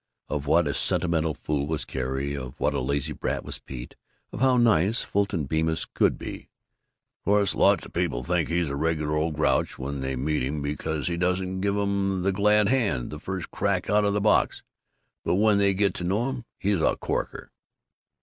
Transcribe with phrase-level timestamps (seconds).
[0.29, 2.35] Of what a sentimental fool was Carrie.
[2.35, 3.95] Of what a lazy brat was Pete.
[4.31, 6.49] Of how nice Fulton Bemis could be
[7.23, 11.07] "course lots of people think he's a regular old grouch when they meet him because
[11.07, 14.63] he doesn't give 'em the glad hand the first crack out of the box,
[15.23, 17.51] but when they get to know him, he's a corker."